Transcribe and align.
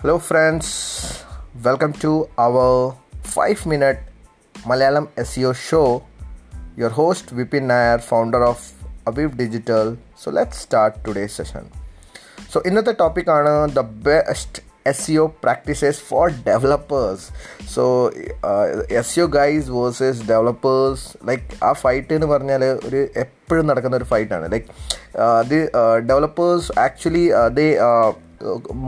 Hello, 0.00 0.18
friends, 0.18 1.24
welcome 1.64 1.94
to 1.94 2.28
our 2.36 2.94
5 3.22 3.64
minute 3.64 3.98
Malayalam 4.68 5.08
SEO 5.16 5.56
show. 5.56 6.04
Your 6.76 6.90
host 6.90 7.34
Vipin 7.34 7.64
Nayar, 7.64 8.02
founder 8.02 8.44
of 8.44 8.60
Aviv 9.06 9.38
Digital. 9.38 9.96
So, 10.14 10.30
let's 10.30 10.58
start 10.58 11.02
today's 11.02 11.32
session. 11.32 11.72
So, 12.50 12.60
ഇന്നത്തെ 12.60 12.94
topic 13.04 13.28
on 13.36 13.72
the 13.78 13.86
best 14.08 14.60
SEO 14.86 15.24
practices 15.40 15.98
for 15.98 16.30
developers. 16.30 17.30
So 17.66 17.84
uh, 18.42 18.66
SEO 19.06 19.26
guys 19.30 19.68
versus 19.68 20.20
developers, 20.20 21.16
like 21.30 21.46
a 21.62 21.74
fight 21.82 22.12
in 22.16 22.24
പറഞ്ഞാൽ 22.32 22.62
ഒരു 22.88 23.00
എപ്പോഴും 23.24 23.66
നടക്കുന്ന 23.70 24.00
ഒരു 24.00 24.08
ഫൈറ്റാണ് 24.12 24.46
like 24.54 24.68
the 25.52 25.60
developers 26.10 26.70
actually 26.86 27.26
they 27.58 27.66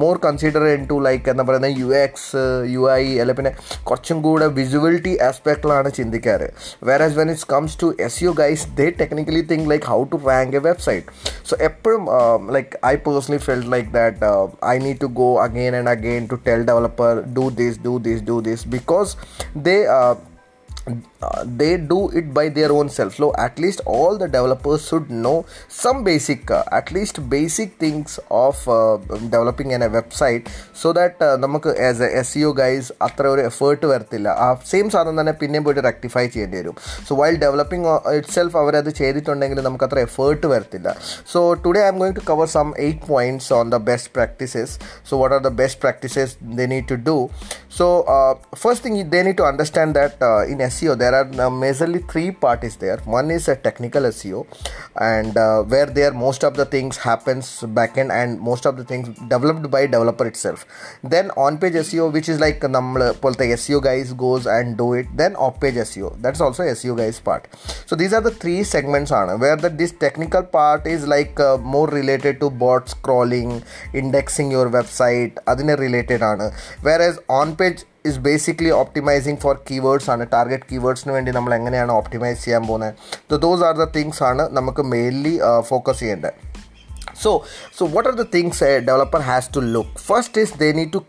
more 0.02 0.16
consider 0.17 0.63
in 0.67 0.84
to 0.85 0.95
like 0.99 1.30
എന്താ 1.30 1.43
പറയുന്നത് 1.43 1.75
U 1.80 1.89
X 1.95 2.41
U 2.66 2.84
I 2.91 3.03
അല്ലെ 3.20 3.34
പിന്നെ 3.34 3.52
കുറച്ചും 3.84 4.21
കൂടെ 4.21 4.48
വിസുവലിറ്റി 4.55 5.13
ആസ്പെക്റ്റിലാണ് 5.21 5.89
ചിന്തിക്കാറ് 5.91 6.48
where 6.84 7.02
as 7.03 7.13
when 7.13 7.30
it's 7.30 7.48
comes 7.53 7.77
to 7.81 7.89
S 7.99 8.23
U 8.23 8.31
guys 8.39 8.66
they 8.77 8.88
technically 9.02 9.43
think 9.52 9.70
like 9.71 9.85
how 9.85 9.99
to 10.03 10.20
rank 10.27 10.55
a 10.55 10.59
website 10.59 11.05
so 11.49 11.55
എപ്പോഴും 11.59 12.03
like 12.53 12.80
I 12.85 12.95
personally 12.95 13.41
felt 13.45 13.71
like 13.71 13.89
that 13.93 14.31
I 14.66 14.75
need 14.80 14.99
to 15.02 15.09
go 15.13 15.30
again 15.41 15.75
and 15.75 15.89
again 15.89 16.25
to 16.25 16.39
tell 16.48 16.63
developer 16.63 17.23
do 17.38 17.48
this 17.62 17.80
do 17.85 17.95
this 17.99 18.23
do 18.23 18.38
this 18.41 18.67
because 18.67 19.13
they 19.63 19.77
uh, 21.21 21.43
they 21.59 21.73
do 21.93 21.99
it 22.12 22.34
by 22.34 22.45
their 22.49 22.71
own 22.71 22.89
self 22.89 23.16
so 23.16 23.30
at 23.38 23.57
least 23.57 23.81
all 23.88 24.13
the 24.17 24.30
developers 24.30 24.81
should 24.89 25.09
know 25.23 25.38
some 25.81 25.99
basic 26.03 26.52
uh, 26.52 26.63
at 26.71 26.89
least 26.91 27.17
basic 27.29 27.71
things 27.76 28.20
of 28.43 28.57
uh, 28.70 28.98
developing 29.27 29.71
in 29.71 29.84
a 29.84 29.91
website 29.99 30.46
so 30.76 30.90
that 30.93 31.15
നമുക്ക് 31.43 31.71
as 31.87 32.01
A 32.05 32.09
S 32.20 32.40
you 32.41 32.49
guys 32.59 32.90
അത്ര 33.05 33.26
ഒരു 33.34 33.41
effort 33.49 33.85
വരത്തില്ല 33.91 34.29
ആ 34.46 34.48
same 34.71 34.87
സാധനം 34.93 35.18
തന്നെ 35.20 35.34
പിന്നെയും 35.41 35.63
പോയിട്ട് 35.65 35.84
rectify 35.87 36.23
ചെയ്യേണ്ടി 36.34 36.57
വരും 36.62 36.76
so 37.07 37.15
while 37.21 37.35
developing 37.43 37.87
it 38.18 38.34
self 38.37 38.57
അവരത് 38.62 38.91
ചെയ്തിട്ടുണ്ടെങ്കിൽ 39.01 39.62
നമുക്ക് 39.68 39.85
അത്ര 39.87 40.01
എഫേർട്ട് 40.09 40.48
വരത്തില്ല 40.54 40.91
so 41.34 41.41
today 41.65 41.82
I 41.85 41.90
am 41.93 41.99
going 42.04 42.18
to 42.20 42.26
cover 42.32 42.49
some 42.57 42.70
eight 42.87 43.07
points 43.13 43.51
on 43.59 43.71
the 43.76 43.79
best 43.91 44.12
practices 44.20 44.76
so 45.12 45.20
what 45.23 45.35
are 45.40 45.43
the 45.49 45.54
best 45.62 45.82
practices 45.85 46.35
they 46.59 46.68
need 46.73 46.87
to 46.93 46.98
do 47.09 47.18
so 47.70 48.04
uh, 48.05 48.34
first 48.55 48.84
thing 48.84 48.96
they 49.09 49.23
need 49.23 49.37
to 49.37 49.43
understand 49.43 49.96
that 49.96 50.21
uh, 50.21 50.41
in 50.46 50.59
seo 50.76 50.93
there 51.07 51.15
are 51.15 51.27
uh, 51.46 51.49
majorly 51.63 52.01
three 52.12 52.32
parties 52.46 52.76
there 52.76 52.98
one 53.05 53.29
is 53.32 53.48
a 53.48 53.55
technical 53.57 54.04
seo 54.12 54.40
and 55.09 55.34
where 55.71 55.90
there 55.99 56.13
most 56.26 56.43
of 56.43 56.55
the 56.55 56.65
things 56.65 56.98
happens 56.98 57.46
backend 57.79 58.12
and 58.12 58.40
most 58.41 58.65
of 58.65 58.76
the 58.77 58.84
things 58.84 59.07
developed 59.27 59.70
by 59.71 59.84
developer 59.87 60.26
itself 60.26 60.65
then 61.15 61.29
on 61.37 61.57
page 61.57 61.79
seo 61.84 62.12
which 62.18 62.29
is 62.29 62.40
like 62.40 62.59
നമ്മൾ 62.76 63.01
പോലത്തെ 63.23 63.46
S 63.55 63.68
you 63.71 63.77
guys 63.87 64.12
goes 64.23 64.47
and 64.56 64.72
do 64.79 64.88
it 65.00 65.12
then 65.22 65.34
of 65.46 65.57
page 65.63 65.78
S 65.84 65.96
you 66.00 66.07
that's 66.23 66.44
also 66.46 66.63
S 66.73 66.84
you 66.88 66.94
guys 67.00 67.19
part 67.28 67.46
so 67.90 67.96
these 68.01 68.13
are 68.18 68.22
the 68.28 68.31
three 68.44 68.56
segments 68.73 69.13
ആണ് 69.19 69.34
where 69.44 69.56
the 69.66 69.69
this 69.81 69.96
technical 70.06 70.44
part 70.57 70.85
is 70.94 71.07
like 71.16 71.47
more 71.75 71.88
related 72.00 72.35
to 72.44 72.50
boat 72.66 72.85
scrolling 72.96 73.57
indexing 74.01 74.51
your 74.56 74.69
website 74.78 75.44
അതിന് 75.53 75.75
related 75.85 76.25
ആണ് 76.31 76.47
where 76.88 77.01
as 77.07 77.19
on 77.40 77.51
page 77.62 77.84
is 78.10 78.19
basically 78.28 78.72
optimizing 78.81 79.41
for 79.44 79.54
keywords 79.70 80.10
ആണ്. 80.14 80.25
Target 80.34 80.69
കീവേഡ്സിന് 80.72 81.12
വേണ്ടി 81.16 81.32
നമ്മൾ 81.38 81.54
എങ്ങനെയാണ് 81.59 81.92
optimise 82.00 82.41
ചെയ്യാൻ 82.44 82.65
പോകുന്നത്? 82.66 82.94
ദോസ് 83.47 83.65
ആർ 83.69 83.76
ദ 83.82 83.87
തിങ്സ് 83.97 84.22
ആണ് 84.31 84.44
നമുക്ക് 84.59 84.84
മെയിൻലി 84.94 85.34
ഫോക്കസ് 85.70 86.00
ചെയ്യേണ്ടത്. 86.00 86.34
So 87.22 87.31
so 87.78 87.84
what 87.94 88.09
are 88.09 88.16
the 88.22 88.26
things 88.34 88.60
a 88.65 88.72
developer 88.88 89.22
has 89.31 89.48
to 89.56 89.62
look 89.76 89.97
first 90.09 90.42
is 90.44 90.53
they 90.65 90.69
need 90.81 90.92
to 90.98 91.03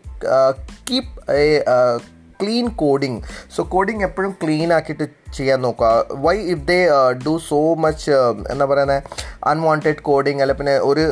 keep 0.90 1.12
a 1.42 1.44
uh, 1.76 1.96
clean 2.42 2.66
coding 2.82 3.16
so 3.54 3.60
coding 3.72 4.02
എപ്പോഴും 4.06 4.32
ക്ലീൻ 4.42 4.68
ആക്കിയിട്ട് 4.72 5.06
ചെയ്യാൻ 5.38 5.58
നോക്കുക. 5.66 5.88
Why 6.24 6.34
if 6.54 6.64
they 6.70 6.78
do 7.24 7.34
so 7.48 7.60
much 7.84 8.10
എന്താ 8.52 8.64
പറയുന്നത് 8.72 9.02
unwanted 9.50 10.02
coding 10.08 10.40
അല്ലെ 10.44 10.54
പിന്നെ 10.60 10.74
ഒരു 10.90 11.04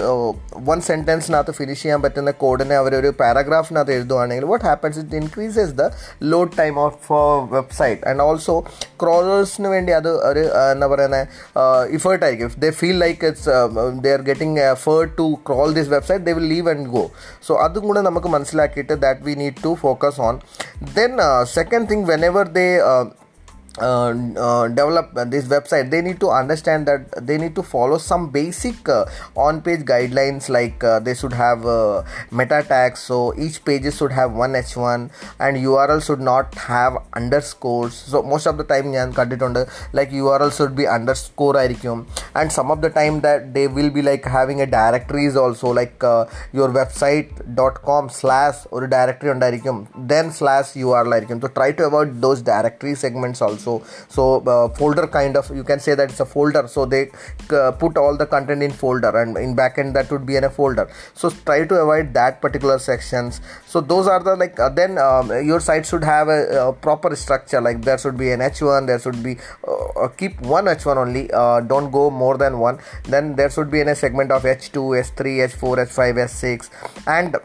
one 0.69 0.79
സെന്റൻസിനകത്ത് 0.89 1.53
finish 1.59 1.83
ചെയ്യാൻ 1.83 2.01
പറ്റുന്ന 2.05 2.31
കോഡിനെ 2.43 2.77
അവരൊരു 2.83 3.11
പാരഗ്രാഫിനകത്ത് 3.21 3.95
എഴുതുവാണെങ്കിൽ 3.99 4.47
what 4.53 4.67
happens 4.71 4.99
it 5.03 5.17
increases 5.23 5.75
the 5.81 5.87
load 6.33 6.55
time 6.61 6.75
of 6.87 7.21
website 7.57 8.03
and 8.11 8.25
also 8.29 8.57
ക്രോളേഴ്സിന് 9.03 9.69
വേണ്ടി 9.75 9.95
അത് 10.01 10.11
ഒരു 10.31 10.45
എന്താ 10.73 10.89
പറയുന്നത് 10.95 11.25
ഇഫേർട്ട് 11.99 12.25
ആയിരിക്കും. 12.27 12.49
If 12.53 12.61
they 12.65 12.71
feel 12.81 12.99
like 13.05 13.21
it's 13.31 13.49
they 14.07 14.13
are 14.17 14.25
getting 14.31 14.61
effort 14.75 15.13
to 15.21 15.29
crawl 15.49 15.69
this 15.79 15.91
website 15.97 16.25
they 16.29 16.35
will 16.41 16.49
leave 16.55 16.69
and 16.75 16.89
go 16.97 17.05
so 17.49 17.55
അതും 17.67 17.87
കൂടെ 17.91 18.03
നമുക്ക് 18.09 18.31
മനസ്സിലാക്കിയിട്ട് 18.37 18.97
that 19.07 19.27
we 19.29 19.37
need 19.45 19.59
to 19.67 19.73
focus 19.87 20.21
on 20.29 20.37
then 20.99 21.15
second 21.59 21.89
thing 21.93 22.07
whenever 22.31 22.47
they 22.57 22.71
Uh, 23.81 24.11
uh, 24.37 24.67
develop 24.69 25.13
this 25.31 25.47
website 25.47 25.89
they 25.91 26.01
need 26.03 26.19
to 26.19 26.29
understand 26.29 26.87
that 26.87 27.27
they 27.27 27.39
need 27.39 27.55
to 27.55 27.63
follow 27.63 27.97
some 27.97 28.29
basic 28.29 28.89
uh, 28.89 29.05
on 29.37 29.61
page 29.63 29.81
guidelines 29.91 30.49
like 30.49 30.83
uh, 30.83 30.99
they 30.99 31.15
should 31.15 31.33
have 31.33 31.65
uh, 31.65 32.03
meta 32.33 32.65
tags 32.67 33.01
so 33.01 33.33
each 33.39 33.65
pages 33.65 33.97
should 33.97 34.11
have 34.11 34.33
one 34.33 34.53
h1 34.53 35.11
and 35.39 35.57
url 35.59 36.05
should 36.05 36.21
not 36.21 36.55
have 36.57 36.97
underscores. 37.15 37.95
So 37.95 38.23
most 38.23 38.47
of 38.47 38.59
the 38.59 38.65
time 38.65 38.87
you 38.87 38.99
can 38.99 39.13
cut 39.13 39.33
it 39.33 39.43
on 39.43 39.53
the 39.53 39.71
like 39.93 40.11
url 40.11 40.51
should 40.57 40.75
be 40.75 40.87
underscore 40.87 41.55
iricum 41.55 42.07
and 42.35 42.51
some 42.51 42.73
of 42.73 42.81
the 42.81 42.91
time 42.91 43.21
that 43.21 43.55
they 43.55 43.69
will 43.69 43.91
be 43.91 44.03
like 44.03 44.25
having 44.25 44.61
a 44.61 44.67
directories 44.67 45.37
also 45.37 45.71
like 45.71 46.03
your 46.53 46.69
website.com 46.81 48.09
slash 48.09 48.57
or 48.73 48.87
directory 48.89 49.31
on 49.31 49.41
iricum 49.41 49.87
then 49.97 50.33
slash 50.33 50.73
url 50.75 51.15
iricum 51.19 51.41
so 51.41 51.49
try 51.49 51.71
to 51.71 51.85
avoid 51.85 52.21
those 52.21 52.43
directory 52.43 52.95
segments 52.95 53.41
also 53.41 53.68
so 53.69 53.83
so 54.17 54.25
uh, 54.55 54.69
folder 54.79 55.07
kind 55.07 55.37
of 55.37 55.51
you 55.59 55.65
can 55.71 55.81
say 55.87 55.95
that 55.95 56.11
it's 56.11 56.21
a 56.21 56.29
folder. 56.35 56.67
So 56.69 56.87
they 56.95 57.03
uh, 57.51 57.73
put 57.73 57.97
all 57.97 58.17
the 58.17 58.27
content 58.27 58.63
in 58.63 58.73
folder 58.83 59.13
and 59.23 59.37
in 59.37 59.55
backend 59.61 59.95
that 59.95 60.11
would 60.13 60.27
be 60.27 60.37
in 60.37 60.45
a 60.45 60.51
folder. 60.59 60.87
So 61.15 61.31
try 61.31 61.59
to 61.67 61.75
avoid 61.85 62.15
that 62.15 62.41
particular 62.41 62.79
sections. 62.79 63.41
So 63.67 63.81
those 63.81 64.07
are 64.07 64.23
the 64.23 64.37
like 64.37 64.59
uh, 64.59 64.69
then 64.81 64.99
um, 64.99 65.31
your 65.51 65.61
site 65.61 65.87
should 65.87 66.05
have 66.05 66.29
a, 66.29 66.69
a, 66.69 66.73
proper 66.73 67.15
structure. 67.17 67.61
Like 67.61 67.83
there 67.83 67.99
should 67.99 68.19
be 68.25 68.31
an 68.31 68.41
h1 68.41 68.87
there 68.87 69.01
should 69.05 69.23
be 69.23 69.37
keep 70.17 70.41
one 70.57 70.67
h1 70.67 70.97
only 71.05 71.25
don't 71.73 71.91
go 71.91 72.11
more 72.11 72.37
than 72.37 72.59
one. 72.59 72.79
Then 73.05 73.35
there 73.37 73.51
should 73.51 73.71
be 73.71 73.81
in 73.81 73.89
a 73.89 73.95
segment 73.95 74.31
of 74.31 74.43
h2 74.43 74.87
s3 75.05 75.35
h4 75.49 75.87
h5 75.87 76.23
s6 76.29 76.71
and 77.07 77.37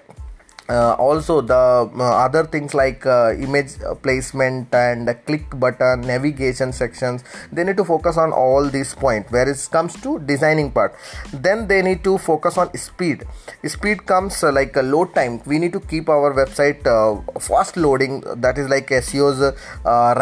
uh, 0.69 0.94
also 0.99 1.41
the 1.41 1.54
uh, 1.54 2.25
other 2.25 2.44
things 2.44 2.75
like 2.75 3.04
uh, 3.06 3.32
image 3.32 3.72
placement 4.03 4.75
and 4.75 5.09
click 5.26 5.47
button 5.59 6.03
navigation 6.03 6.72
sections 6.72 7.25
they 7.50 7.65
need 7.65 7.76
to 7.76 7.84
focus 7.84 8.19
on 8.19 8.32
all 8.32 8.69
these 8.69 8.94
points 8.94 9.32
where 9.32 9.49
it 9.49 9.69
comes 9.71 9.94
to 10.03 10.19
designing 10.21 10.71
part 10.71 10.94
then 11.32 11.66
they 11.69 11.81
need 11.81 12.04
to 12.04 12.19
focus 12.19 12.59
on 12.59 12.69
speed 12.76 13.25
speed 13.66 14.04
comes 14.04 14.43
like 14.43 14.76
a 14.76 14.82
load 14.82 15.15
time 15.15 15.41
we 15.47 15.59
need 15.59 15.72
to 15.72 15.81
keep 15.81 16.09
our 16.09 16.34
website 16.34 16.82
fast 17.41 17.76
loading 17.78 18.21
that 18.37 18.59
is 18.59 18.69
like 18.69 18.91
seo's 19.03 19.41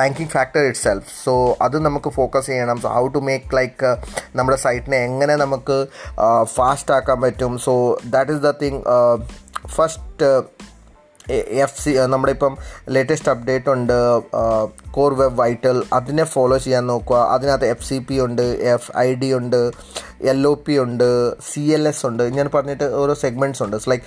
ranking 0.00 0.28
factor 0.28 0.64
itself 0.72 1.04
so 1.24 1.34
അത് 1.66 1.76
നമുക്ക് 1.86 2.10
focus 2.18 2.48
ചെയ്യണം 2.50 2.78
so 2.84 2.88
how 2.96 3.02
to 3.16 3.20
make 3.28 3.56
like 3.58 3.90
നമ്മുടെ 4.38 4.58
സൈറ്റിനെ 4.66 4.98
എങ്ങനെ 5.08 5.34
നമുക്ക് 5.42 5.76
fast 6.56 6.94
ആക്കാൻ 6.96 7.18
പറ്റും 7.26 7.52
so 7.66 7.74
that 8.14 8.32
is 8.34 8.42
the 8.48 8.52
thing 8.62 8.80
first 9.67 9.99
uh, 10.21 10.43
F 11.63 11.79
C 11.81 11.91
നമ്മുടെ 12.13 12.33
ഇപ്പം 12.35 12.53
ലേറ്റസ്റ്റ് 12.95 13.31
അപ്ഡേറ്റ് 13.31 13.69
ഉണ്ട് 13.73 13.97
കോർ 14.95 15.11
വെബ് 15.19 15.37
വൈറ്റൽ 15.41 15.83
അതിനെ 15.97 16.23
ഫോളോ 16.31 16.57
ചെയ്യാൻ 16.63 16.87
നോക്കുക. 16.87 17.17
അതിനകത്ത് 17.33 17.67
എഫ് 17.73 17.85
സി 17.89 17.97
പി 18.07 18.15
ഉണ്ട് 18.25 18.41
എഫ് 18.75 18.89
ഐ 18.97 19.09
ഡി 19.21 19.29
ഉണ്ട് 19.33 19.59
എൽ 20.31 20.41
ഒ 20.47 20.53
പി 20.65 20.73
ഉണ്ട് 20.83 21.05
സി 21.49 21.63
എൽ 21.75 21.87
എസ് 21.91 22.03
ഉണ്ട്. 22.09 22.23
ഇങ്ങനെ 22.31 22.49
പറഞ്ഞിട്ട് 22.55 22.87
ഓരോ 23.01 23.13
സെഗ്മെന്റ്സ് 23.21 23.63
ഉണ്ട്. 23.65 23.77
Like 23.91 24.03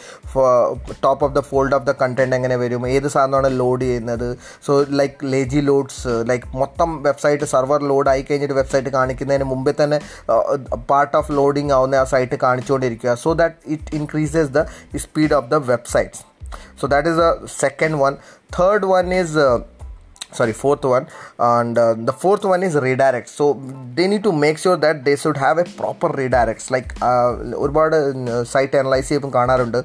top 1.05 1.25
of 1.27 1.35
the 1.39 1.43
fold 1.51 1.75
of 1.79 1.87
the 1.89 1.95
content 2.03 2.37
എങ്ങനെ 2.39 2.57
വരും 2.65 2.89
ഏത് 2.97 3.09
സാധനമാണ് 3.15 3.51
ലോഡ് 3.61 3.85
ചെയ്യുന്നത്. 3.89 4.29
So 4.67 4.75
like 5.01 5.33
lazy 5.35 5.63
loads 5.71 6.15
like 6.33 6.45
മൊത്തം 6.63 6.91
വെബ്സൈറ്റ് 7.09 7.49
സർവർ 7.55 7.81
ലോഡ് 7.93 8.11
ആയി 8.15 8.25
കഴിഞ്ഞിട്ട് 8.29 8.59
വെബ്സൈറ്റ് 8.61 8.93
കാണിക്കുന്നതിന് 8.99 9.49
മുമ്പേ 9.55 9.75
തന്നെ 9.83 10.01
പാർട്ട് 10.93 11.17
ഓഫ് 11.23 11.33
ലോഡിങ് 11.41 11.73
ആവുന്ന 11.79 12.03
ആ 12.05 12.07
site 12.15 12.39
കാണിച്ചുകൊണ്ടിരിക്കുക. 12.47 13.15
So 13.25 13.33
that 13.43 13.57
it 13.77 13.97
increases 14.01 14.53
the 14.59 14.67
speed 15.07 15.37
of 15.41 15.51
the 15.57 15.63
websites 15.73 16.23
so 16.76 16.88
that 16.88 17.08
is 17.12 17.18
the 17.24 17.32
second 17.64 17.96
one 18.00 18.18
third 18.58 18.84
one 18.98 19.12
is 19.22 19.32
uh, 19.38 19.60
sorry 20.38 20.54
fourth 20.54 20.84
one 20.86 21.06
and 21.52 21.76
uh, 21.78 21.94
the 22.10 22.14
fourth 22.24 22.44
one 22.52 22.64
is 22.68 22.76
redirect 22.88 23.30
so 23.30 23.46
they 23.98 24.08
need 24.12 24.24
to 24.28 24.32
make 24.46 24.58
sure 24.66 24.78
that 24.78 24.98
they 25.08 25.16
should 25.16 25.38
have 25.46 25.58
a 25.58 25.68
proper 25.82 26.10
redirects 26.22 26.68
like 26.76 26.90
ഒരുപാട് 27.64 27.96
site 28.54 28.78
analyse 28.82 29.08
ചെയ്യുമ്പോൾ 29.10 29.34
കാണാറുണ്ട് 29.38 29.80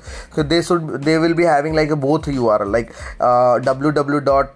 ദേ 0.52 0.58
should 0.68 1.00
they 1.06 1.14
will 1.24 1.36
be 1.40 1.46
having 1.52 1.78
like 1.80 1.98
both 2.08 2.34
U 2.38 2.44
are 2.54 2.62
like 2.76 2.90
W 3.68 3.92
W 4.00 4.20
dot 4.30 4.50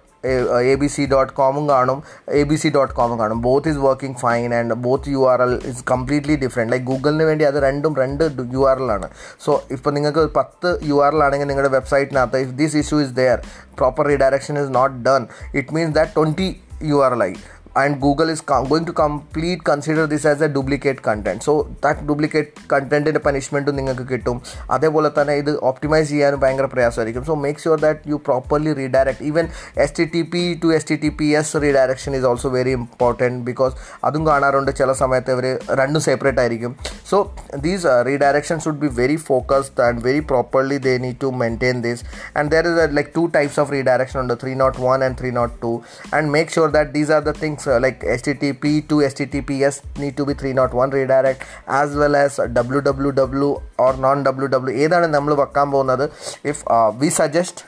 A 0.72 0.74
B 0.82 0.86
C 0.86 1.02
dot 1.12 1.32
കോമും 1.32 1.68
കാണും. 1.68 1.98
A 2.28 2.42
B 2.42 2.54
C 2.54 2.68
dot 2.76 2.94
കോമും 2.94 3.18
കാണും. 3.18 3.42
Both 3.42 3.68
is 3.68 3.78
working 3.86 4.16
fine 4.16 4.54
and 4.54 4.74
both 4.86 5.08
U 5.08 5.30
R 5.32 5.42
L 5.42 5.54
is 5.72 5.84
completely 5.90 6.36
different 6.44 6.72
like 6.72 6.86
ഗൂഗിളിന് 6.86 7.22
വേണ്ടി 7.22 7.44
അത് 7.44 7.58
രണ്ടും 7.62 7.94
രണ്ട് 8.02 8.24
U 8.52 8.68
R 8.70 8.80
L 8.84 8.92
ആണ്. 8.92 9.08
So 9.44 9.62
ഇപ്പോൾ 9.70 9.90
നിങ്ങൾക്ക് 9.90 10.34
പത്ത് 10.36 10.78
യു 10.82 11.04
ആർ 11.04 11.14
എൽ 11.14 11.24
ആണെങ്കിൽ 11.24 11.50
നിങ്ങളുടെ 11.52 11.72
വെബ്സൈറ്റിനകത്ത് 11.78 12.36
if 12.36 12.54
this 12.62 12.76
issue 12.76 13.00
is 13.00 13.14
there 13.22 13.40
proper 13.78 14.06
redirection 14.06 14.62
is 14.64 14.74
not 14.74 14.96
done 15.08 15.26
it 15.54 15.74
means 15.74 15.94
that 15.94 16.14
twenty 16.16 16.50
U 16.82 17.04
R 17.04 17.12
L 17.12 17.22
ആയി. 17.22 17.36
and 17.75 18.01
google 18.01 18.29
is 18.29 18.41
com- 18.41 18.67
going 18.67 18.83
to 18.83 18.93
complete 18.93 19.63
consider 19.63 20.05
this 20.07 20.25
as 20.25 20.41
a 20.41 20.49
duplicate 20.49 21.01
content 21.01 21.39
so 21.41 21.53
that 21.81 21.97
duplicate 22.07 22.49
content 22.67 22.87
പണിഷ്മെൻറ്റും 23.25 23.75
നിങ്ങൾക്ക് 23.75 24.05
കിട്ടും 24.05 24.37
അതേപോലെ 24.75 25.09
തന്നെ 25.09 25.33
ഇത് 25.41 25.51
optimise 25.69 26.07
ചെയ്യാനും 26.09 26.39
ഭയങ്കര 26.39 26.67
പ്രയാസമായിരിക്കും 26.73 27.23
so 27.25 27.35
make 27.43 27.61
sure 27.63 27.79
that 27.79 28.09
you 28.11 28.17
properly 28.25 28.71
redirect 28.79 29.23
even 29.29 29.45
S 29.83 29.95
T 29.97 30.05
T 30.13 30.21
P 30.33 30.41
two 30.63 30.69
S 30.77 30.87
T 30.89 30.95
T 31.03 31.09
P 31.19 31.27
S 31.39 31.61
redirection 31.65 32.15
is 32.19 32.27
also 32.29 32.49
very 32.55 32.73
important 32.79 33.39
because 33.49 33.75
അതും 34.07 34.23
കാണാറുണ്ട് 34.29 34.71
ചില 34.79 34.93
സമയത്ത് 35.01 35.33
ഇവർ 35.35 35.47
രണ്ടും 35.81 36.03
സെപ്പറേറ്റ് 36.07 36.41
ആയിരിക്കും 36.43 36.73
so 37.11 37.19
these 37.65 37.87
redirection 38.09 38.59
should 38.65 38.81
be 38.83 38.91
very 38.99 39.17
focused 39.29 39.83
and 39.87 40.01
very 40.07 40.23
properly 40.31 40.79
they 40.87 40.95
need 41.05 41.19
to 41.23 41.31
maintain 41.41 41.79
this 41.87 42.03
and 42.37 42.51
there 42.55 42.67
is 42.71 42.89
like 42.99 43.13
two 43.15 43.25
types 43.37 43.59
of 43.65 43.71
redirection 43.77 44.19
ഉണ്ട് 44.23 44.35
three 44.43 44.53
not 44.63 44.79
one 44.87 44.99
and 45.07 45.19
three 45.21 45.31
not 45.39 45.55
two 45.63 45.73
and 46.13 46.29
make 46.37 46.53
sure 46.57 46.71
that 46.77 46.93
these 46.97 47.13
are 47.17 47.23
the 47.23 47.35
things 47.39 47.62
uh, 47.63 47.79
like 47.79 47.99
http 48.15 48.87
to 48.89 48.95
https 49.09 49.75
need 49.97 50.15
to 50.17 50.25
be 50.25 50.33
301 50.33 50.89
redirect 50.91 51.41
as 51.81 51.95
well 51.95 52.15
as 52.15 52.37
www 52.57 53.49
or 53.77 53.91
non 54.05 54.23
www 54.25 54.73
ഏതാണ് 54.85 55.07
നമ്മൾ 55.07 55.33
വെക്കാൻ 55.33 55.67
പോകുന്നത് 55.71 56.05
if 56.45 56.61
we 57.01 57.09
suggest 57.19 57.61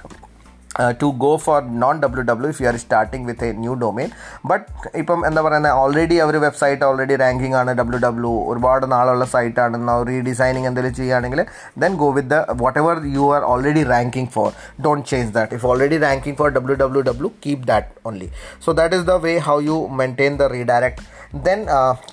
To 0.76 0.82
to 1.00 1.08
go 1.19 1.31
for 1.38 1.56
non 1.82 2.00
www 2.02 2.49
if 2.49 2.58
you 2.61 2.69
are 2.69 2.78
starting 2.78 3.23
with 3.25 3.43
a 3.43 3.50
new 3.55 3.75
domain. 3.76 4.08
But 4.50 4.64
ഇപ്പം 5.00 5.20
എന്താ 5.28 5.40
പറയുന്നത് 5.43 5.75
already 5.82 6.17
അവർ 6.25 6.34
website 6.38 6.84
already 6.88 7.14
ranking 7.23 7.56
ആണ് 7.61 7.70
W 7.81 8.00
W 8.06 8.32
ഒരുപാട് 8.50 8.84
നാളുള്ള 8.93 9.26
സൈറ്റാണ് 9.34 9.96
റീഡിസൈനിങ് 10.11 10.69
എന്തെങ്കിലും 10.70 10.94
ചെയ്യുകയാണെങ്കിൽ 10.94 11.43
then 11.84 11.94
go 11.96 12.08
with 12.17 12.31
the 12.34 12.38
whatever 12.82 12.99
you 13.17 13.26
are 13.37 13.44
already 13.52 13.84
ranking 13.93 14.31
for 14.37 14.49
don't 14.87 15.06
change 15.12 15.32
that 15.38 15.56
if 15.58 15.67
already 15.73 15.99
ranking 16.06 16.38
for 16.43 16.50
W 16.50 16.76
W 16.84 17.02
W 17.02 17.31
keep 17.46 17.67
that 17.73 17.90
only 18.11 18.31
so 18.67 18.73
that 18.81 18.96
is 19.00 19.06
the 19.06 19.17
way 19.26 19.34
how 19.49 19.58
you 19.70 19.78
maintain 20.00 20.34
the 20.37 20.50
redirect 20.56 21.02
then 21.49 21.61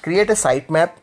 create 0.05 0.35
a 0.37 0.39
site 0.45 0.73
map 0.73 0.97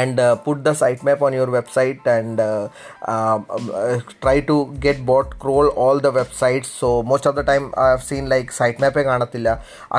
and 0.00 0.20
uh, 0.20 0.34
put 0.46 0.64
the 0.66 0.72
sitemap 0.72 1.22
on 1.26 1.32
your 1.38 1.48
website 1.56 2.04
and 2.16 2.40
uh, 2.40 2.68
uh, 3.14 4.00
try 4.24 4.36
to 4.50 4.56
get 4.86 5.04
bot 5.10 5.38
crawl 5.38 5.68
all 5.84 6.00
the 6.06 6.12
websites 6.12 6.70
so 6.82 7.02
most 7.12 7.26
of 7.30 7.34
the 7.38 7.44
time 7.50 7.72
i 7.76 7.88
have 7.94 8.04
seen 8.10 8.28
like 8.34 8.50
sitemap 8.60 8.96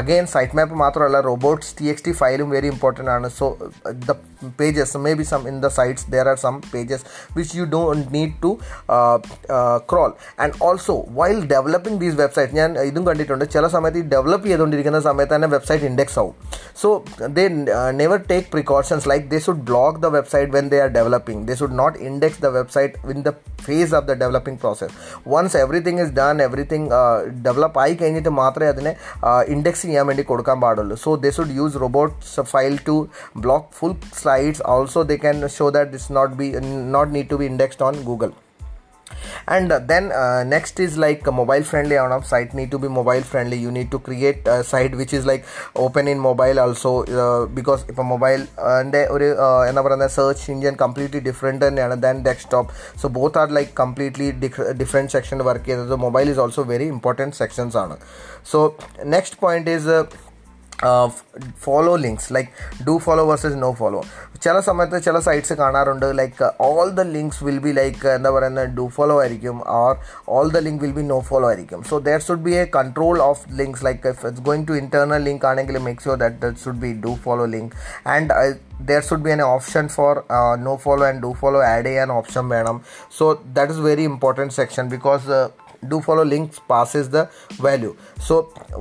again 0.02 0.26
sitemap 0.36 0.72
മാത്രമല്ല 0.84 1.22
robots 1.32 1.70
txt 1.80 2.10
ഫയലും 2.22 2.50
very 2.58 2.70
important 2.76 3.08
so 3.40 3.48
the 4.10 4.16
pages 4.59 4.91
maybe 4.99 5.25
some 5.25 5.47
in 5.47 5.61
the 5.61 5.71
sites 5.71 6.05
there 6.15 6.27
are 6.27 6.37
some 6.37 6.59
pages 6.75 7.01
which 7.37 7.51
you 7.55 7.67
don't 7.67 8.11
need 8.11 8.33
to 8.45 8.51
uh, 8.89 9.19
uh, 9.49 9.79
crawl 9.91 10.13
and 10.39 10.53
also 10.61 10.95
while 11.19 11.41
developing 11.55 11.97
these 11.99 12.17
websites 12.23 12.53
ഞാൻ 12.59 12.71
ഇതും 12.89 13.03
കണ്ടിട്ടുണ്ട് 13.09 13.45
ചില 13.55 13.67
സമയത്ത് 13.75 13.99
ഈ 14.03 14.07
develop 14.15 14.47
ചെയ്തുകൊണ്ടിരിക്കുന്ന 14.51 15.01
സമയത്ത് 15.09 15.35
തന്നെ 15.35 15.49
വെബ്സൈറ്റ് 15.55 15.87
ഇൻഡെക്സ് 15.91 16.19
ആവും 16.23 16.35
so 16.83 16.89
they 17.37 17.45
never 18.01 18.19
take 18.33 18.49
precautions 18.55 19.07
like 19.13 19.27
they 19.35 19.41
should 19.47 19.65
block 19.71 20.01
the 20.01 20.11
website 20.17 20.51
when 20.57 20.67
they 20.73 20.81
are 20.81 20.91
developing 20.99 21.39
they 21.49 21.57
should 21.61 21.75
not 21.83 21.93
index 22.09 22.33
the 22.39 22.51
website 22.59 22.93
in 23.15 23.21
the 23.27 23.33
phase 23.67 23.93
of 23.99 24.05
the 24.11 24.17
developing 24.23 24.57
process 24.65 24.91
once 25.37 25.55
everything 25.65 25.99
is 26.05 26.11
done 26.23 26.39
everything 26.49 26.85
develop 27.47 27.79
ആയി 27.83 27.95
കഴിഞ്ഞിട്ട് 28.01 28.33
മാത്രമേ 28.41 28.69
അതിനെ 28.73 28.93
index 29.55 29.85
ചെയ്യാൻ 29.87 30.05
വേണ്ടി 30.11 30.23
കൊടുക്കാൻ 30.31 30.59
പാടുള്ളൂ 30.65 30.97
so 31.05 31.11
they 31.25 31.31
should 31.37 31.55
use 31.59 31.79
robots 31.85 32.45
file 32.53 32.75
to 32.89 32.97
block 33.45 33.69
full 33.79 33.95
slides 34.25 34.63
also 34.75 35.03
they 35.11 35.19
can 35.25 35.49
show 35.59 35.69
that 35.71 35.93
this 35.97 36.13
not 36.13 36.37
be 36.43 36.49
not 36.97 37.13
need 37.17 37.31
to 37.31 37.39
B 37.43 37.49
indexed 37.53 37.87
on 37.89 37.97
Google 38.05 38.33
and 39.49 39.73
uh, 39.73 39.79
then 39.81 40.13
uh, 40.13 40.45
next 40.45 40.81
is 40.81 40.97
like 40.97 41.25
mobile 41.33 41.63
friendly 41.63 41.97
on 41.97 42.23
site 42.25 42.55
need 42.55 42.71
to 42.71 42.79
be 42.79 42.89
mobile 42.91 43.23
friendly 43.23 43.57
you 43.57 43.71
need 43.71 43.91
to 43.91 43.99
create 43.99 44.47
a 44.47 44.63
site 44.63 44.95
which 44.95 45.13
is 45.13 45.27
like 45.27 45.45
open 45.77 46.09
in 46.09 46.19
mobile 46.21 46.59
also 46.59 46.93
uh, 47.05 47.47
because 47.49 47.85
if 47.89 47.99
a 47.99 48.05
mobile 48.05 48.45
and 48.77 48.95
ഒരു 49.15 49.27
എന്താ 49.69 49.81
പറയുന്ന 49.85 50.07
search 50.15 50.47
engine 50.53 50.75
completely 50.83 51.21
different 51.29 51.63
തന്നെയാണ് 51.67 51.95
than 52.05 52.17
desktop 52.29 52.71
so 53.03 53.09
both 53.17 53.39
are 53.43 53.49
like 53.59 53.71
completely 53.83 54.29
different 54.83 55.13
section 55.17 55.39
work 55.49 55.67
ചെയ്തത് 55.71 55.97
mobile 56.07 56.29
is 56.33 56.41
also 56.45 56.65
very 56.73 56.89
important 56.97 57.39
sections 57.43 57.79
ആണ് 57.85 57.97
so 58.53 58.61
next 59.15 59.39
point 59.45 59.73
is 59.77 59.97
follow 61.65 61.95
links 61.97 62.29
like 62.35 62.51
do 62.85 62.95
follow 62.99 63.23
versus 63.31 63.57
no 63.57 63.71
follow 63.73 64.01
ചില 64.37 64.57
സമയത്ത് 64.61 64.99
ചില 65.03 65.17
sites 65.19 65.55
കാണാറുണ്ട് 65.55 66.07
like 66.21 66.47
all 66.69 66.89
the 66.91 67.03
links 67.17 67.41
will 67.45 67.59
be 67.59 67.73
like 67.73 68.09
എന്താ 68.09 68.31
പറയുന്നത് 68.31 68.71
do 68.79 68.87
follow 68.97 69.17
ആയിരിക്കും 69.21 69.57
or 69.81 69.93
all 70.29 70.49
the 70.51 70.63
link 70.67 70.81
will 70.85 70.95
be 71.01 71.05
no 71.11 71.19
follow 71.21 71.49
ആയിരിക്കും 71.49 71.83
so 71.91 71.99
there 72.09 72.23
should 72.29 72.45
be 72.49 72.55
a 72.63 72.65
control 72.79 73.19
of 73.23 73.43
links 73.61 73.85
like 73.85 74.09
if 74.09 74.25
it's 74.27 74.45
going 74.49 74.67
to 74.67 74.77
internal 74.83 75.23
link 75.23 75.47
ആണെങ്കിൽ 75.47 75.79
make 75.79 76.03
sure 76.03 76.19
that 76.25 76.41
that 76.47 76.65
should 76.65 76.83
be 76.87 76.93
do 77.07 77.15
follow 77.27 77.47
link 77.57 77.75
and 78.07 78.33
there 78.83 79.03
should 79.03 79.23
be 79.23 79.31
an 79.31 79.43
option 79.47 79.89
for 79.91 80.13
uh, 80.31 80.57
no 80.59 80.75
follow 80.79 81.05
and 81.05 81.21
do 81.21 81.31
follow 81.37 81.61
add 81.67 81.87
ചെയ്യാൻ 81.87 82.11
option 82.15 82.45
വേണം 82.53 82.77
so 83.17 83.25
that 83.57 83.75
is 83.75 83.83
very 83.87 84.05
important 84.11 84.55
section 84.55 84.85
because 84.95 85.27
do 85.88 86.00
follow 86.02 86.24
links 86.24 86.60
passes 86.68 87.10
the 87.10 87.24
value 87.62 87.96
so 88.28 88.36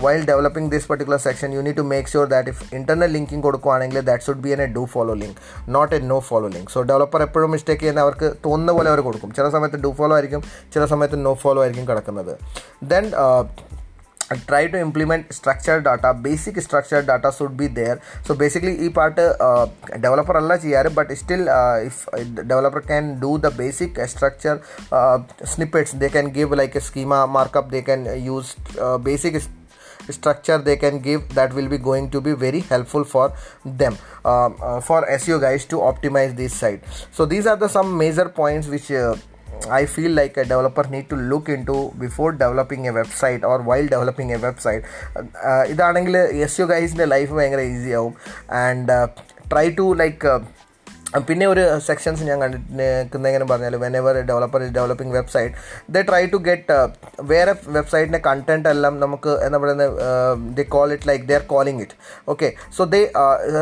while 0.04 0.22
developing 0.22 0.68
this 0.68 0.86
particular 0.86 1.18
section 1.18 1.52
you 1.52 1.62
need 1.62 1.76
to 1.76 1.86
make 1.94 2.08
sure 2.08 2.26
that 2.26 2.48
if 2.48 2.72
internal 2.72 3.10
linking 3.10 3.42
കൊടുക്കുവാണെങ്കിൽ 3.42 4.00
that 4.00 4.22
should 4.22 4.42
be 4.42 4.52
in 4.52 4.60
a 4.60 4.68
do 4.68 4.86
follow 4.86 5.14
link 5.14 5.36
not 5.68 5.92
a 5.92 6.00
no 6.00 6.20
follow 6.20 6.48
link 6.48 6.68
so 6.70 6.80
developer 6.82 7.20
എപ്പോഴും 7.20 7.50
mistake 7.54 7.80
ചെയ്യുന്ന 7.80 8.00
അവർക്ക് 8.00 8.28
തോന്നുന്ന 8.44 8.72
പോലെ 8.72 8.88
അവർ 8.90 9.00
കൊടുക്കും 9.00 9.30
ചില 9.32 9.48
സമയത്ത് 9.48 9.78
do 9.86 9.92
follow 10.00 10.14
ആയിരിക്കും 10.14 10.42
ചില 10.74 10.84
സമയത്ത് 10.84 11.16
no 11.26 11.34
follow 11.44 11.62
ആയിരിക്കും 11.62 11.86
കിടക്കുന്നത് 11.88 12.32
uh, 13.22 13.44
try 14.46 14.66
to 14.68 14.78
implement 14.78 15.32
structured 15.32 15.84
data. 15.84 16.14
Basic 16.14 16.60
structured 16.60 17.06
data 17.06 17.32
should 17.36 17.56
be 17.56 17.66
there. 17.66 18.00
So 18.22 18.34
basically 18.34 18.86
e 18.86 18.88
part 18.90 19.18
uh, 19.18 19.66
developer 20.04 20.36
allah 20.40 20.56
cheyare 20.64 20.90
but 20.98 21.10
still 21.22 21.48
uh, 21.48 21.78
if 21.88 21.96
uh, 22.12 22.22
developer 22.52 22.80
can 22.92 23.18
do 23.24 23.38
the 23.38 23.50
basic 23.50 23.98
structure 24.14 24.56
uh, 24.92 25.18
snippets 25.44 25.92
they 25.92 26.10
can 26.16 26.30
give 26.38 26.50
like 26.62 26.74
a 26.74 26.80
schema 26.80 27.26
markup 27.26 27.70
they 27.70 27.82
can 27.90 28.00
use 28.22 28.56
uh, 28.80 28.98
basic 28.98 29.40
st- 29.40 29.52
structure 30.16 30.58
they 30.58 30.76
can 30.76 30.98
give 31.00 31.28
that 31.38 31.54
will 31.58 31.68
be 31.68 31.78
going 31.78 32.10
to 32.14 32.20
be 32.20 32.32
very 32.32 32.60
helpful 32.72 33.04
for 33.04 33.32
them 33.64 33.96
uh, 34.24 34.80
for 34.88 34.98
seo 35.20 35.40
guys 35.46 35.64
to 35.64 35.76
optimize 35.90 36.36
this 36.36 36.52
site 36.64 36.82
so 37.10 37.24
these 37.24 37.46
are 37.46 37.56
the 37.56 37.68
some 37.76 37.96
major 37.96 38.28
points 38.28 38.68
which 38.74 38.90
I 39.80 39.86
feel 39.86 40.12
like 40.20 40.36
a 40.36 40.44
developer 40.44 40.84
need 40.94 41.06
to 41.12 41.16
look 41.30 41.48
into 41.48 41.76
before 41.98 42.32
developing 42.32 42.82
a 42.88 42.92
website 42.92 43.42
or 43.50 43.58
while 43.68 43.86
developing 43.94 44.30
a 44.36 44.40
website. 44.48 44.82
ഇതാണെങ്കിൽ 45.72 46.16
S 46.46 46.58
U 46.60 46.66
ഗൈസിന്റെ 46.74 47.06
life 47.14 47.32
ഭയങ്കര 47.38 47.62
easy 47.74 47.94
ആവും. 48.00 48.14
And 48.64 48.98
try 49.52 49.66
to 49.80 49.86
like 50.02 50.34
പിന്നെ 51.26 51.46
ഒരു 51.50 51.64
sections 51.88 52.22
ഞാൻ 52.28 52.38
കണ്ടിട്ട് 52.42 53.26
എങ്ങനെ 53.30 53.46
പറഞ്ഞാൽ 53.50 53.74
whenever 53.98 54.14
developer 54.30 54.60
is 54.66 54.72
developing 54.78 55.14
website 55.18 55.52
the 55.94 56.02
try 56.08 56.22
to 56.32 56.38
get 56.48 56.76
വേറെ 57.32 57.52
വെബ്സൈറ്റിന്റെ 57.76 58.20
കണ്ടന്റ് 58.28 58.68
എല്ലാം 58.74 58.94
നമുക്ക് 59.04 59.32
എന്താ 59.46 59.58
പറയുന്നത് 59.64 59.92
the 60.58 60.64
call 60.76 60.88
it 60.96 61.08
like 61.10 61.24
they 61.30 61.36
are 61.40 61.44
calling 61.54 61.82
it 61.84 61.96
okay 62.34 62.48
so 62.78 62.84
they 62.94 63.00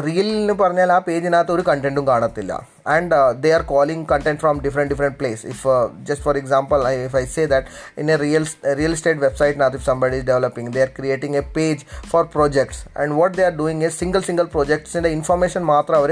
റിയലിന് 0.09 0.57
പറഞ്ഞാൽ 0.63 0.93
ആ 0.97 0.99
പേജിനകത്ത് 1.09 1.55
ഒരു 1.57 1.65
കണ്ടന്റും 1.71 2.07
കാണത്തില്ല. 2.13 2.53
and 2.88 3.12
uh, 3.12 3.34
they 3.36 3.52
are 3.52 3.64
calling 3.64 4.06
content 4.06 4.40
from 4.40 4.60
different 4.60 4.90
different 4.90 5.18
place 5.18 5.44
if 5.46 5.66
uh, 5.68 5.90
just 6.04 6.22
for 6.22 6.36
example 6.38 6.82
I, 6.84 6.94
if 7.08 7.16
i 7.16 7.26
say 7.26 7.46
that 7.46 7.68
in 7.98 8.10
a 8.10 8.18
real 8.18 8.46
a 8.64 8.76
real 8.76 8.94
estate 8.94 9.18
website 9.18 9.58
now 9.58 9.70
if 9.70 9.84
somebody 9.84 10.18
is 10.18 10.24
developing 10.24 10.72
they 10.72 10.82
are 10.82 10.94
creating 11.00 11.36
a 11.36 11.44
page 11.58 11.84
for 12.12 12.24
projects 12.28 12.86
and 12.96 13.18
what 13.18 13.34
they 13.34 13.44
are 13.44 13.58
doing 13.64 13.82
is 13.82 13.94
single 13.94 14.22
single 14.22 14.48
projects 14.48 14.96
in 14.96 15.04
the 15.04 15.14
information 15.20 15.64
മാത്രം 15.72 15.96
അവർ 16.00 16.12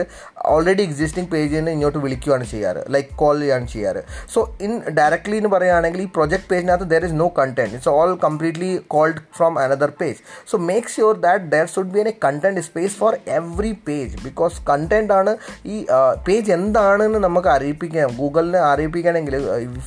already 0.54 0.82
existing 0.88 1.30
പേജിന് 1.34 1.72
ഇങ്ങോട്ട് 1.76 2.00
വിളിക്കുകയാണ് 2.06 2.46
ചെയ്യാറ് 2.52 2.82
like 2.96 3.12
call 3.22 3.36
ചെയ്യാണ് 3.44 3.68
ചെയ്യാറ് 3.74 4.02
so 4.34 4.40
in 4.66 4.74
directly 5.00 5.38
എന്ന് 5.42 5.52
പറയുകയാണെങ്കിൽ 5.54 6.02
ഈ 6.06 6.08
project 6.18 6.48
പേജിനകത്ത് 6.52 6.88
there 6.94 7.04
is 7.08 7.18
no 7.22 7.28
content 7.40 7.74
it's 7.78 7.92
all 8.00 8.12
completely 8.26 8.72
called 8.96 9.22
from 9.38 9.56
another 9.64 9.92
page 10.02 10.20
so 10.52 10.58
make 10.70 10.92
sure 10.96 11.16
that 11.28 11.48
there 11.56 11.68
should 11.76 11.94
be 11.96 12.02
an 12.04 12.10
A 12.14 12.16
content 12.26 12.64
space 12.70 12.96
for 13.02 13.16
every 13.40 13.74
page 13.90 14.14
because 14.28 14.60
content 14.72 15.16
ആണ് 15.20 15.34
ഈ 15.74 15.78
page 16.28 16.52
എന്താണെന്ന് 16.60 17.20
നമുക്ക് 17.26 17.50
അറിയിപ്പിക്കാം 17.56 18.16
ഗൂഗിളിനെ 18.22 18.62
അറിയിപ്പിക്കണമെങ്കിൽ 18.72 19.36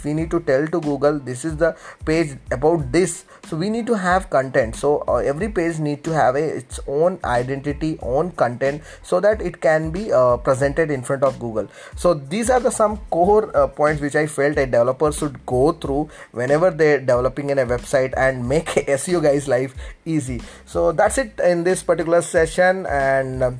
V 0.04 0.12
need 0.18 0.32
to 0.34 0.40
tell 0.50 0.64
to 0.74 0.80
Google 0.88 1.14
this 1.28 1.44
is 1.50 1.58
the 1.64 1.68
page 2.10 2.32
about 2.56 2.84
this 2.96 3.18
so 3.48 3.56
we 3.56 3.70
need 3.70 3.86
to 3.86 3.96
have 3.96 4.28
content 4.28 4.76
so 4.76 5.02
uh, 5.08 5.16
every 5.16 5.48
page 5.48 5.78
need 5.78 6.04
to 6.04 6.10
have 6.10 6.36
a, 6.36 6.56
its 6.60 6.80
own 6.86 7.18
identity 7.24 7.98
own 8.02 8.30
content 8.32 8.82
so 9.02 9.20
that 9.20 9.40
it 9.40 9.60
can 9.60 9.90
be 9.90 10.12
uh, 10.12 10.36
presented 10.36 10.90
in 10.90 11.02
front 11.02 11.22
of 11.22 11.38
google 11.38 11.66
so 11.96 12.12
these 12.12 12.50
are 12.50 12.60
the 12.60 12.70
some 12.70 12.98
core 13.08 13.56
uh, 13.56 13.66
points 13.66 14.02
which 14.02 14.14
i 14.14 14.26
felt 14.26 14.58
a 14.58 14.66
developer 14.66 15.10
should 15.10 15.46
go 15.46 15.72
through 15.72 16.08
whenever 16.32 16.70
they're 16.70 17.00
developing 17.00 17.48
in 17.48 17.58
a 17.58 17.66
website 17.66 18.12
and 18.18 18.46
make 18.46 18.66
seo 18.66 19.22
guys 19.22 19.48
life 19.48 19.74
easy 20.04 20.42
so 20.66 20.92
that's 20.92 21.16
it 21.16 21.40
in 21.40 21.64
this 21.64 21.82
particular 21.82 22.20
session 22.20 22.84
and 22.86 23.42
um, 23.42 23.58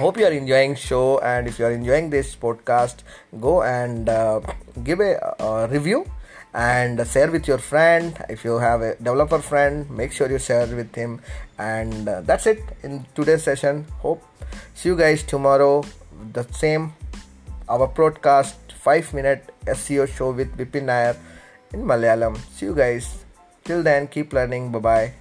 hope 0.00 0.16
you 0.18 0.24
are 0.26 0.32
enjoying 0.32 0.74
show 0.74 1.18
and 1.18 1.46
if 1.46 1.58
you 1.58 1.64
are 1.66 1.72
enjoying 1.72 2.08
this 2.08 2.34
podcast 2.34 3.02
go 3.38 3.62
and 3.62 4.08
uh, 4.08 4.40
give 4.82 5.00
a, 5.00 5.12
a 5.38 5.68
review 5.68 6.06
and 6.54 7.06
share 7.06 7.30
with 7.30 7.46
your 7.46 7.58
friend. 7.58 8.16
If 8.28 8.44
you 8.44 8.58
have 8.58 8.80
a 8.80 8.96
developer 8.96 9.38
friend 9.38 9.90
make 9.90 10.12
sure 10.12 10.30
you 10.30 10.38
share 10.38 10.66
with 10.66 10.94
him. 10.94 11.20
And 11.58 12.08
uh, 12.08 12.22
that's 12.22 12.46
it 12.46 12.62
in 12.82 13.06
today's 13.14 13.42
session. 13.42 13.86
Hope 13.98 14.22
see 14.74 14.88
you 14.88 14.96
guys 14.96 15.22
tomorrow. 15.22 15.84
The 16.32 16.44
same 16.52 16.94
our 17.68 17.86
broadcast 17.86 18.56
5 18.72 19.14
minute 19.14 19.54
seo 19.66 20.08
show 20.08 20.32
with 20.32 20.56
vipin 20.56 20.90
nayar 20.90 21.16
in 21.72 21.84
malayalam. 21.84 22.36
See 22.56 22.66
you 22.66 22.74
guys. 22.74 23.24
Till 23.64 23.82
then 23.82 24.08
keep 24.08 24.32
learning. 24.32 24.72
Bye 24.72 24.78
bye 24.78 25.19